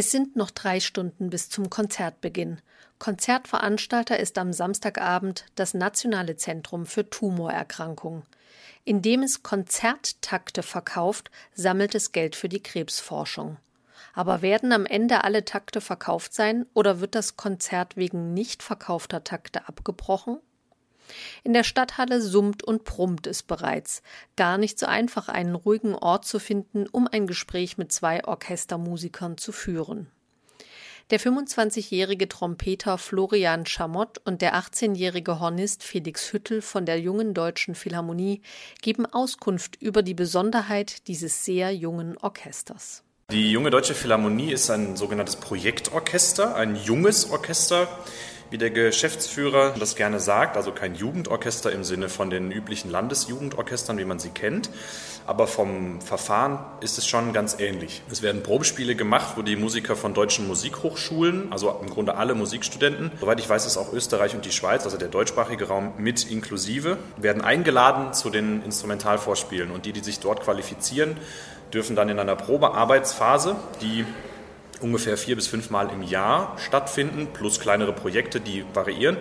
Es 0.00 0.12
sind 0.12 0.36
noch 0.36 0.52
drei 0.52 0.78
Stunden 0.78 1.28
bis 1.28 1.50
zum 1.50 1.70
Konzertbeginn. 1.70 2.60
Konzertveranstalter 3.00 4.16
ist 4.16 4.38
am 4.38 4.52
Samstagabend 4.52 5.46
das 5.56 5.74
Nationale 5.74 6.36
Zentrum 6.36 6.86
für 6.86 7.10
Tumorerkrankungen. 7.10 8.22
Indem 8.84 9.24
es 9.24 9.42
Konzerttakte 9.42 10.62
verkauft, 10.62 11.32
sammelt 11.52 11.96
es 11.96 12.12
Geld 12.12 12.36
für 12.36 12.48
die 12.48 12.62
Krebsforschung. 12.62 13.56
Aber 14.14 14.40
werden 14.40 14.70
am 14.70 14.86
Ende 14.86 15.24
alle 15.24 15.44
Takte 15.44 15.80
verkauft 15.80 16.32
sein 16.32 16.66
oder 16.74 17.00
wird 17.00 17.16
das 17.16 17.36
Konzert 17.36 17.96
wegen 17.96 18.34
nicht 18.34 18.62
verkaufter 18.62 19.24
Takte 19.24 19.66
abgebrochen? 19.66 20.38
In 21.44 21.52
der 21.52 21.64
Stadthalle 21.64 22.20
summt 22.20 22.62
und 22.62 22.84
brummt 22.84 23.26
es 23.26 23.42
bereits. 23.42 24.02
Gar 24.36 24.58
nicht 24.58 24.78
so 24.78 24.86
einfach, 24.86 25.28
einen 25.28 25.54
ruhigen 25.54 25.94
Ort 25.94 26.24
zu 26.24 26.38
finden, 26.38 26.86
um 26.86 27.06
ein 27.06 27.26
Gespräch 27.26 27.78
mit 27.78 27.92
zwei 27.92 28.24
Orchestermusikern 28.24 29.38
zu 29.38 29.52
führen. 29.52 30.08
Der 31.10 31.18
25-jährige 31.18 32.28
Trompeter 32.28 32.98
Florian 32.98 33.64
Schamott 33.64 34.20
und 34.26 34.42
der 34.42 34.56
18-jährige 34.56 35.40
Hornist 35.40 35.82
Felix 35.82 36.34
Hüttel 36.34 36.60
von 36.60 36.84
der 36.84 37.00
Jungen 37.00 37.32
Deutschen 37.32 37.74
Philharmonie 37.74 38.42
geben 38.82 39.06
Auskunft 39.06 39.80
über 39.80 40.02
die 40.02 40.12
Besonderheit 40.12 41.08
dieses 41.08 41.46
sehr 41.46 41.74
jungen 41.74 42.18
Orchesters. 42.18 43.04
Die 43.30 43.50
Junge 43.50 43.70
Deutsche 43.70 43.94
Philharmonie 43.94 44.52
ist 44.52 44.68
ein 44.70 44.96
sogenanntes 44.96 45.36
Projektorchester, 45.36 46.54
ein 46.54 46.76
junges 46.76 47.30
Orchester 47.30 47.88
wie 48.50 48.58
der 48.58 48.70
Geschäftsführer 48.70 49.74
das 49.78 49.96
gerne 49.96 50.20
sagt, 50.20 50.56
also 50.56 50.72
kein 50.72 50.94
Jugendorchester 50.94 51.72
im 51.72 51.84
Sinne 51.84 52.08
von 52.08 52.30
den 52.30 52.50
üblichen 52.50 52.90
Landesjugendorchestern, 52.90 53.98
wie 53.98 54.04
man 54.04 54.18
sie 54.18 54.30
kennt, 54.30 54.70
aber 55.26 55.46
vom 55.46 56.00
Verfahren 56.00 56.58
ist 56.80 56.96
es 56.96 57.06
schon 57.06 57.32
ganz 57.32 57.60
ähnlich. 57.60 58.02
Es 58.10 58.22
werden 58.22 58.42
Probespiele 58.42 58.94
gemacht, 58.94 59.34
wo 59.36 59.42
die 59.42 59.56
Musiker 59.56 59.94
von 59.94 60.14
deutschen 60.14 60.48
Musikhochschulen, 60.48 61.52
also 61.52 61.78
im 61.82 61.90
Grunde 61.90 62.16
alle 62.16 62.34
Musikstudenten, 62.34 63.12
soweit 63.20 63.38
ich 63.38 63.48
weiß, 63.48 63.66
ist 63.66 63.76
auch 63.76 63.92
Österreich 63.92 64.34
und 64.34 64.44
die 64.44 64.52
Schweiz, 64.52 64.84
also 64.84 64.96
der 64.96 65.08
deutschsprachige 65.08 65.68
Raum 65.68 65.92
mit 65.98 66.30
inklusive, 66.30 66.96
werden 67.18 67.42
eingeladen 67.42 68.14
zu 68.14 68.30
den 68.30 68.62
Instrumentalvorspielen 68.62 69.70
und 69.70 69.84
die, 69.84 69.92
die 69.92 70.00
sich 70.00 70.20
dort 70.20 70.40
qualifizieren, 70.40 71.16
dürfen 71.74 71.96
dann 71.96 72.08
in 72.08 72.18
einer 72.18 72.36
Probearbeitsphase, 72.36 73.56
die 73.82 74.06
ungefähr 74.80 75.16
vier 75.16 75.36
bis 75.36 75.46
fünf 75.46 75.70
Mal 75.70 75.90
im 75.90 76.02
Jahr 76.02 76.56
stattfinden, 76.58 77.28
plus 77.32 77.60
kleinere 77.60 77.92
Projekte, 77.92 78.40
die 78.40 78.64
variieren, 78.74 79.16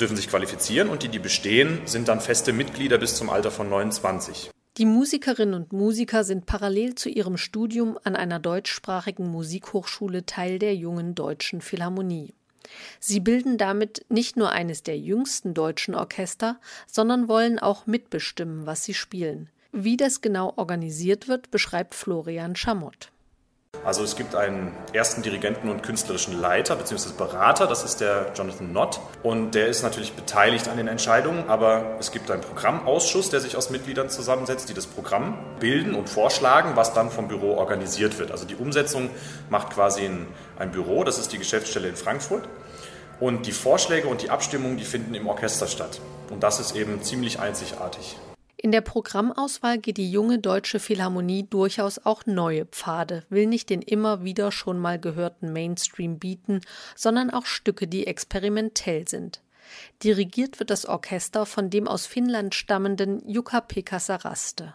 dürfen 0.00 0.16
sich 0.16 0.28
qualifizieren 0.28 0.88
und 0.88 1.02
die, 1.02 1.08
die 1.08 1.18
bestehen, 1.18 1.80
sind 1.84 2.08
dann 2.08 2.20
feste 2.20 2.52
Mitglieder 2.52 2.98
bis 2.98 3.16
zum 3.16 3.30
Alter 3.30 3.50
von 3.50 3.68
29. 3.68 4.50
Die 4.76 4.86
Musikerinnen 4.86 5.54
und 5.54 5.72
Musiker 5.72 6.22
sind 6.22 6.46
parallel 6.46 6.94
zu 6.94 7.08
ihrem 7.08 7.36
Studium 7.36 7.98
an 8.04 8.14
einer 8.14 8.38
deutschsprachigen 8.38 9.28
Musikhochschule 9.28 10.24
Teil 10.24 10.60
der 10.60 10.76
jungen 10.76 11.16
deutschen 11.16 11.60
Philharmonie. 11.60 12.32
Sie 13.00 13.18
bilden 13.18 13.58
damit 13.58 14.04
nicht 14.08 14.36
nur 14.36 14.50
eines 14.50 14.84
der 14.84 14.98
jüngsten 14.98 15.52
deutschen 15.52 15.96
Orchester, 15.96 16.60
sondern 16.86 17.26
wollen 17.26 17.58
auch 17.58 17.86
mitbestimmen, 17.86 18.66
was 18.66 18.84
sie 18.84 18.94
spielen. 18.94 19.50
Wie 19.72 19.96
das 19.96 20.20
genau 20.20 20.52
organisiert 20.56 21.26
wird, 21.26 21.50
beschreibt 21.50 21.94
Florian 21.94 22.54
Schamott. 22.54 23.10
Also 23.88 24.02
es 24.02 24.16
gibt 24.16 24.34
einen 24.34 24.76
ersten 24.92 25.22
Dirigenten 25.22 25.70
und 25.70 25.82
künstlerischen 25.82 26.38
Leiter 26.38 26.76
bzw. 26.76 27.14
Berater, 27.16 27.66
das 27.66 27.84
ist 27.84 28.02
der 28.02 28.32
Jonathan 28.34 28.70
Nott 28.70 29.00
und 29.22 29.54
der 29.54 29.68
ist 29.68 29.82
natürlich 29.82 30.12
beteiligt 30.12 30.68
an 30.68 30.76
den 30.76 30.88
Entscheidungen, 30.88 31.48
aber 31.48 31.96
es 31.98 32.12
gibt 32.12 32.30
einen 32.30 32.42
Programmausschuss, 32.42 33.30
der 33.30 33.40
sich 33.40 33.56
aus 33.56 33.70
Mitgliedern 33.70 34.10
zusammensetzt, 34.10 34.68
die 34.68 34.74
das 34.74 34.86
Programm 34.86 35.38
bilden 35.58 35.94
und 35.94 36.10
vorschlagen, 36.10 36.72
was 36.74 36.92
dann 36.92 37.10
vom 37.10 37.28
Büro 37.28 37.54
organisiert 37.54 38.18
wird. 38.18 38.30
Also 38.30 38.44
die 38.44 38.56
Umsetzung 38.56 39.08
macht 39.48 39.70
quasi 39.70 40.04
ein, 40.04 40.26
ein 40.58 40.70
Büro, 40.70 41.02
das 41.02 41.16
ist 41.16 41.32
die 41.32 41.38
Geschäftsstelle 41.38 41.88
in 41.88 41.96
Frankfurt 41.96 42.46
und 43.20 43.46
die 43.46 43.52
Vorschläge 43.52 44.06
und 44.06 44.20
die 44.20 44.28
Abstimmungen, 44.28 44.76
die 44.76 44.84
finden 44.84 45.14
im 45.14 45.26
Orchester 45.26 45.66
statt 45.66 46.02
und 46.28 46.42
das 46.42 46.60
ist 46.60 46.76
eben 46.76 47.02
ziemlich 47.02 47.40
einzigartig. 47.40 48.18
In 48.60 48.72
der 48.72 48.80
Programmauswahl 48.80 49.78
geht 49.78 49.98
die 49.98 50.10
junge 50.10 50.40
deutsche 50.40 50.80
Philharmonie 50.80 51.46
durchaus 51.48 52.00
auch 52.00 52.26
neue 52.26 52.66
Pfade, 52.66 53.24
will 53.30 53.46
nicht 53.46 53.70
den 53.70 53.82
immer 53.82 54.24
wieder 54.24 54.50
schon 54.50 54.80
mal 54.80 54.98
gehörten 54.98 55.52
Mainstream 55.52 56.18
bieten, 56.18 56.60
sondern 56.96 57.30
auch 57.30 57.46
Stücke, 57.46 57.86
die 57.86 58.08
experimentell 58.08 59.06
sind. 59.06 59.42
Dirigiert 60.02 60.58
wird 60.58 60.70
das 60.70 60.86
Orchester 60.86 61.46
von 61.46 61.70
dem 61.70 61.86
aus 61.86 62.06
Finnland 62.06 62.56
stammenden 62.56 63.22
Jukka-Pekka 63.28 64.00
Saraste. 64.00 64.74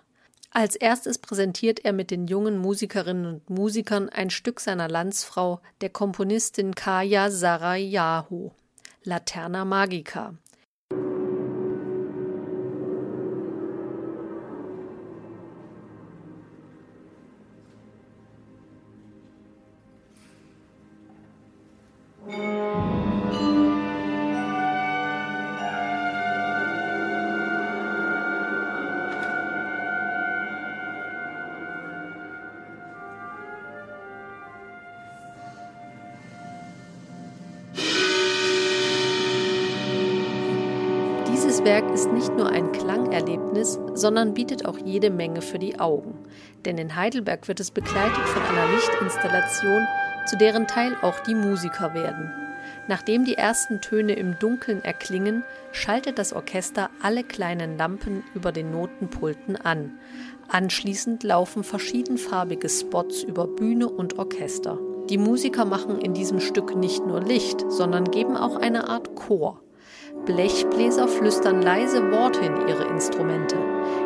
Als 0.52 0.78
erstes 0.78 1.18
präsentiert 1.18 1.84
er 1.84 1.92
mit 1.92 2.10
den 2.10 2.28
jungen 2.28 2.60
Musikerinnen 2.60 3.26
und 3.26 3.50
Musikern 3.50 4.08
ein 4.08 4.30
Stück 4.30 4.62
seiner 4.62 4.88
Landsfrau, 4.88 5.60
der 5.82 5.90
Komponistin 5.90 6.74
Kaya 6.74 7.30
Sarayahu, 7.30 8.52
Laterna 9.04 9.66
Magica. 9.66 10.36
Dieses 41.64 41.82
Werk 41.82 41.94
ist 41.94 42.12
nicht 42.12 42.36
nur 42.36 42.50
ein 42.50 42.74
Klangerlebnis, 42.74 43.80
sondern 43.94 44.34
bietet 44.34 44.66
auch 44.66 44.78
jede 44.84 45.10
Menge 45.10 45.42
für 45.42 45.60
die 45.60 45.80
Augen. 45.80 46.14
Denn 46.66 46.78
in 46.78 46.94
Heidelberg 46.94 47.48
wird 47.48 47.62
es 47.62 47.72
begleitet 47.72 48.26
von 48.26 48.44
einer 48.44 48.70
Lichtinstallation, 48.76 49.88
zu 50.26 50.36
deren 50.36 50.68
Teil 50.68 50.98
auch 51.02 51.18
die 51.22 51.36
Musiker 51.36 51.94
werden. 51.94 52.34
Nachdem 52.90 53.24
die 53.24 53.36
ersten 53.36 53.80
Töne 53.80 54.12
im 54.12 54.38
Dunkeln 54.40 54.84
erklingen, 54.84 55.46
schaltet 55.72 56.20
das 56.20 56.34
Orchester 56.34 56.90
alle 57.02 57.24
kleinen 57.24 57.78
Lampen 57.78 58.26
über 58.36 58.52
den 58.52 58.72
Notenpulten 58.72 59.56
an. 59.56 59.94
Anschließend 60.50 61.24
laufen 61.24 61.64
verschiedenfarbige 61.64 62.68
Spots 62.68 63.24
über 63.24 63.48
Bühne 63.48 63.88
und 63.88 64.20
Orchester. 64.20 64.78
Die 65.10 65.18
Musiker 65.18 65.64
machen 65.64 66.02
in 66.02 66.14
diesem 66.14 66.42
Stück 66.42 66.76
nicht 66.76 67.08
nur 67.08 67.22
Licht, 67.22 67.64
sondern 67.70 68.12
geben 68.12 68.36
auch 68.36 68.58
eine 68.58 68.90
Art 68.90 69.16
Chor. 69.16 69.63
Blechbläser 70.26 71.08
flüstern 71.08 71.62
leise 71.62 72.12
Worte 72.12 72.40
in 72.40 72.68
ihre 72.68 72.86
Instrumente. 72.86 73.58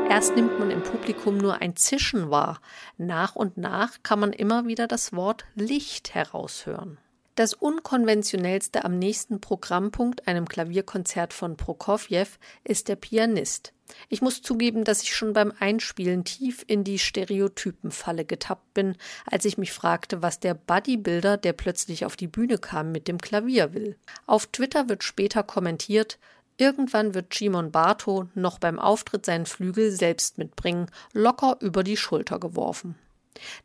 Erst 0.10 0.36
nimmt 0.36 0.58
man 0.60 0.72
im 0.72 0.82
Publikum 0.82 1.38
nur 1.38 1.62
ein 1.62 1.76
Zischen 1.76 2.32
wahr, 2.32 2.60
nach 2.98 3.36
und 3.36 3.58
nach 3.58 4.02
kann 4.02 4.20
man 4.20 4.34
immer 4.34 4.66
wieder 4.66 4.88
das 4.88 5.14
Wort 5.14 5.46
Licht 5.56 6.16
heraushören. 6.16 6.98
Das 7.38 7.54
unkonventionellste 7.54 8.84
am 8.84 8.98
nächsten 8.98 9.40
Programmpunkt, 9.40 10.28
einem 10.28 10.50
Klavierkonzert 10.50 11.34
von 11.34 11.56
Prokofjew, 11.56 12.26
ist 12.64 12.88
der 12.88 12.96
Pianist. 12.96 13.74
Ich 14.10 14.24
muss 14.24 14.42
zugeben, 14.42 14.84
dass 14.84 15.04
ich 15.04 15.16
schon 15.16 15.34
beim 15.34 15.54
Einspielen 15.60 16.24
tief 16.24 16.66
in 16.66 16.84
die 16.84 16.98
Stereotypenfalle 16.98 18.26
getappt 18.26 18.74
bin, 18.74 18.98
als 19.28 19.46
ich 19.46 19.60
mich 19.60 19.72
fragte, 19.72 20.24
was 20.24 20.40
der 20.40 20.56
Bodybuilder, 20.56 21.38
der 21.38 21.54
plötzlich 21.54 22.06
auf 22.06 22.16
die 22.16 22.26
Bühne 22.26 22.58
kam, 22.58 22.92
mit 22.92 23.08
dem 23.08 23.20
Klavier 23.20 23.72
will. 23.76 23.98
Auf 24.26 24.48
Twitter 24.48 24.90
wird 24.90 25.04
später 25.04 25.44
kommentiert, 25.44 26.18
Irgendwann 26.60 27.14
wird 27.14 27.36
Simon 27.36 27.70
Bartow 27.70 28.26
noch 28.34 28.58
beim 28.58 28.80
Auftritt 28.80 29.28
seinen 29.28 29.46
Flügel 29.46 29.92
selbst 29.92 30.40
mitbringen, 30.40 30.88
locker 31.14 31.58
über 31.60 31.84
die 31.84 31.98
Schulter 31.98 32.40
geworfen. 32.40 32.96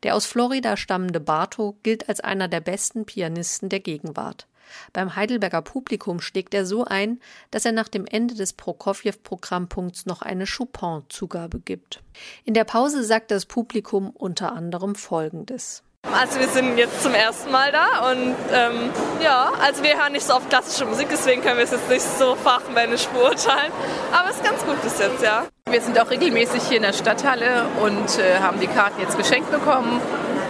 Der 0.03 0.15
aus 0.15 0.25
Florida 0.25 0.77
stammende 0.77 1.19
Bartow 1.19 1.75
gilt 1.83 2.09
als 2.09 2.19
einer 2.19 2.47
der 2.47 2.61
besten 2.61 3.05
Pianisten 3.05 3.69
der 3.69 3.79
Gegenwart. 3.79 4.47
Beim 4.91 5.15
Heidelberger 5.15 5.61
Publikum 5.61 6.19
schlägt 6.19 6.53
er 6.53 6.65
so 6.65 6.85
ein, 6.85 7.19
dass 7.51 7.65
er 7.65 7.71
nach 7.71 7.87
dem 7.87 8.05
Ende 8.05 8.35
des 8.35 8.53
Prokofjew-Programmpunkts 8.53 10.05
noch 10.05 10.21
eine 10.21 10.45
Chopin-Zugabe 10.45 11.59
gibt. 11.59 12.01
In 12.43 12.53
der 12.53 12.63
Pause 12.63 13.03
sagt 13.03 13.31
das 13.31 13.45
Publikum 13.45 14.09
unter 14.09 14.53
anderem 14.53 14.95
Folgendes. 14.95 15.83
Also 16.11 16.39
wir 16.39 16.47
sind 16.47 16.77
jetzt 16.77 17.01
zum 17.01 17.13
ersten 17.15 17.51
Mal 17.51 17.71
da 17.71 18.11
und 18.11 18.35
ähm, 18.53 18.91
ja, 19.21 19.51
also 19.61 19.81
wir 19.83 19.97
hören 19.97 20.13
nicht 20.13 20.25
so 20.25 20.35
oft 20.35 20.47
klassische 20.49 20.85
Musik, 20.85 21.07
deswegen 21.11 21.41
können 21.41 21.57
wir 21.57 21.63
es 21.63 21.71
jetzt 21.71 21.89
nicht 21.89 22.05
so 22.19 22.35
fachmännisch 22.35 23.07
beurteilen. 23.07 23.71
Aber 24.11 24.29
es 24.29 24.35
ist 24.35 24.43
ganz 24.43 24.63
gut 24.63 24.81
bis 24.83 24.99
jetzt, 24.99 25.23
ja. 25.23 25.45
Wir 25.69 25.81
sind 25.81 25.99
auch 25.99 26.09
regelmäßig 26.11 26.63
hier 26.63 26.77
in 26.77 26.83
der 26.83 26.93
Stadthalle 26.93 27.65
und 27.81 28.19
äh, 28.19 28.39
haben 28.39 28.59
die 28.59 28.67
Karten 28.67 29.01
jetzt 29.01 29.17
geschenkt 29.17 29.49
bekommen. 29.49 29.99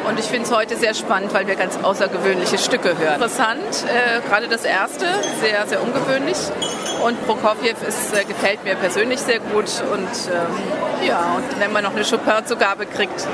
Und 0.07 0.19
ich 0.19 0.25
finde 0.25 0.43
es 0.43 0.51
heute 0.51 0.75
sehr 0.75 0.93
spannend, 0.93 1.33
weil 1.33 1.47
wir 1.47 1.55
ganz 1.55 1.77
außergewöhnliche 1.81 2.57
Stücke 2.57 2.97
hören. 2.97 3.15
Interessant, 3.15 3.85
äh, 3.87 4.19
gerade 4.27 4.49
das 4.49 4.65
erste, 4.65 5.05
sehr, 5.39 5.65
sehr 5.65 5.81
ungewöhnlich. 5.81 6.37
Und 7.05 7.25
Prokofjew 7.25 7.75
ist, 7.87 8.13
äh, 8.13 8.25
gefällt 8.25 8.65
mir 8.65 8.75
persönlich 8.75 9.21
sehr 9.21 9.39
gut. 9.39 9.71
Und 9.93 10.09
ähm, 10.29 11.07
ja, 11.07 11.35
und 11.37 11.59
wenn 11.59 11.71
man 11.71 11.83
noch 11.83 11.95
eine 11.95 12.03
Chopin-Zugabe 12.03 12.85
kriegt, 12.85 13.27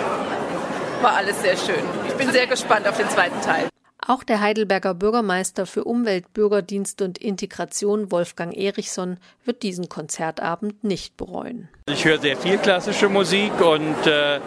war 1.01 1.15
alles 1.15 1.41
sehr 1.41 1.57
schön. 1.57 1.83
Ich 2.07 2.13
bin 2.15 2.31
sehr 2.31 2.47
gespannt 2.47 2.87
auf 2.87 2.97
den 2.97 3.09
zweiten 3.09 3.39
Teil. 3.41 3.69
Auch 4.05 4.23
der 4.23 4.39
Heidelberger 4.39 4.93
Bürgermeister 4.93 5.65
für 5.65 5.83
Umwelt, 5.83 6.33
Bürgerdienst 6.33 7.01
und 7.01 7.17
Integration 7.17 8.11
Wolfgang 8.11 8.55
Erichson 8.55 9.17
wird 9.45 9.61
diesen 9.61 9.87
Konzertabend 9.89 10.83
nicht 10.83 11.15
bereuen. 11.17 11.69
Ich 11.87 12.05
höre 12.05 12.17
sehr 12.17 12.37
viel 12.37 12.57
klassische 12.57 13.09
Musik 13.09 13.51
und 13.61 14.07
äh, 14.07 14.39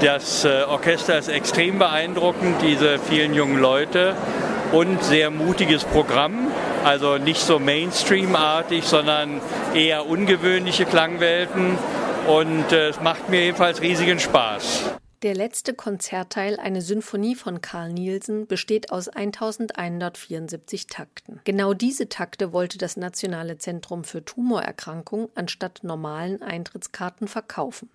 das 0.00 0.44
äh, 0.44 0.62
Orchester 0.62 1.18
ist 1.18 1.28
extrem 1.28 1.78
beeindruckend, 1.78 2.62
diese 2.62 2.98
vielen 2.98 3.34
jungen 3.34 3.58
Leute 3.58 4.14
und 4.72 5.02
sehr 5.02 5.30
mutiges 5.30 5.84
Programm. 5.84 6.50
Also 6.84 7.18
nicht 7.18 7.40
so 7.40 7.58
Mainstream-artig, 7.58 8.84
sondern 8.84 9.40
eher 9.74 10.06
ungewöhnliche 10.06 10.86
Klangwelten. 10.86 11.76
Und 12.26 12.72
äh, 12.72 12.88
es 12.88 13.00
macht 13.00 13.28
mir 13.28 13.42
jedenfalls 13.42 13.82
riesigen 13.82 14.18
Spaß. 14.18 15.01
Der 15.22 15.36
letzte 15.36 15.72
Konzertteil, 15.72 16.58
eine 16.58 16.82
Symphonie 16.82 17.36
von 17.36 17.60
Carl 17.60 17.92
Nielsen, 17.92 18.48
besteht 18.48 18.90
aus 18.90 19.06
1174 19.08 20.88
Takten. 20.88 21.40
Genau 21.44 21.74
diese 21.74 22.08
Takte 22.08 22.52
wollte 22.52 22.76
das 22.76 22.96
Nationale 22.96 23.56
Zentrum 23.56 24.02
für 24.02 24.24
Tumorerkrankung 24.24 25.28
anstatt 25.36 25.84
normalen 25.84 26.42
Eintrittskarten 26.42 27.28
verkaufen. 27.28 27.88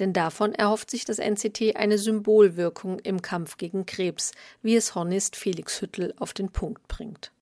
Denn 0.00 0.14
davon 0.14 0.54
erhofft 0.54 0.90
sich 0.90 1.04
das 1.04 1.18
NCT 1.18 1.76
eine 1.76 1.98
Symbolwirkung 1.98 3.00
im 3.00 3.20
Kampf 3.20 3.58
gegen 3.58 3.84
Krebs, 3.84 4.32
wie 4.62 4.74
es 4.74 4.94
Hornist 4.94 5.36
Felix 5.36 5.78
Hüttel 5.82 6.14
auf 6.18 6.32
den 6.32 6.48
Punkt 6.48 6.88
bringt. 6.88 7.32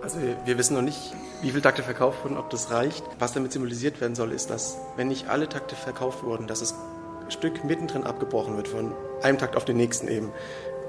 Also 0.00 0.18
wir 0.20 0.56
wissen 0.56 0.74
noch 0.74 0.82
nicht, 0.82 1.12
wie 1.42 1.50
viele 1.50 1.62
Takte 1.62 1.82
verkauft 1.82 2.24
wurden, 2.24 2.38
ob 2.38 2.48
das 2.48 2.70
reicht. 2.70 3.04
Was 3.18 3.34
damit 3.34 3.52
symbolisiert 3.52 4.00
werden 4.00 4.14
soll, 4.14 4.32
ist, 4.32 4.48
dass 4.48 4.78
wenn 4.96 5.08
nicht 5.08 5.28
alle 5.28 5.50
Takte 5.50 5.76
verkauft 5.76 6.22
wurden, 6.22 6.46
dass 6.46 6.62
es 6.62 6.74
Stück 7.28 7.64
mittendrin 7.64 8.04
abgebrochen 8.04 8.56
wird, 8.56 8.68
von 8.68 8.92
einem 9.22 9.38
Takt 9.38 9.56
auf 9.56 9.64
den 9.64 9.76
nächsten 9.76 10.08
eben. 10.08 10.32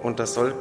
Und 0.04 0.20
das 0.20 0.34
soll 0.34 0.54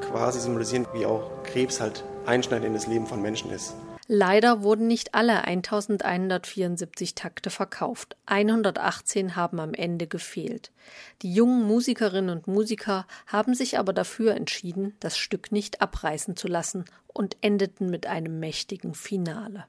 quasi 0.00 0.40
symbolisieren, 0.40 0.86
wie 0.92 1.06
auch 1.06 1.30
Krebs 1.44 1.80
halt 1.80 2.04
einschneidend 2.26 2.68
in 2.68 2.74
das 2.74 2.86
Leben 2.86 3.06
von 3.06 3.22
Menschen 3.22 3.50
ist. 3.50 3.74
Leider 4.08 4.62
wurden 4.62 4.88
nicht 4.88 5.14
alle 5.14 5.44
1174 5.44 7.14
Takte 7.14 7.50
verkauft. 7.50 8.16
118 8.26 9.36
haben 9.36 9.60
am 9.60 9.74
Ende 9.74 10.06
gefehlt. 10.06 10.72
Die 11.22 11.32
jungen 11.32 11.66
Musikerinnen 11.66 12.30
und 12.30 12.48
Musiker 12.48 13.06
haben 13.26 13.54
sich 13.54 13.78
aber 13.78 13.92
dafür 13.92 14.34
entschieden, 14.34 14.96
das 15.00 15.16
Stück 15.16 15.52
nicht 15.52 15.80
abreißen 15.80 16.36
zu 16.36 16.48
lassen 16.48 16.84
und 17.06 17.36
endeten 17.40 17.90
mit 17.90 18.06
einem 18.06 18.40
mächtigen 18.40 18.94
Finale. 18.94 19.64